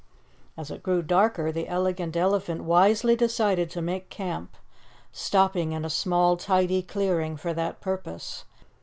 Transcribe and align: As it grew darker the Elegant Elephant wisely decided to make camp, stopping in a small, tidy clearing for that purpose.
As 0.57 0.71
it 0.71 0.81
grew 0.81 1.03
darker 1.03 1.51
the 1.51 1.67
Elegant 1.67 2.15
Elephant 2.17 2.63
wisely 2.63 3.15
decided 3.15 3.69
to 3.69 3.83
make 3.83 4.09
camp, 4.09 4.57
stopping 5.11 5.73
in 5.73 5.85
a 5.85 5.91
small, 5.91 6.37
tidy 6.37 6.81
clearing 6.81 7.37
for 7.37 7.53
that 7.53 7.81
purpose. 7.81 8.45